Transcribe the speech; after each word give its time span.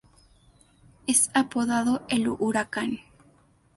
Es 1.05 1.29
apodado 1.35 2.01
"El 2.09 2.27
Huracán". 2.27 3.01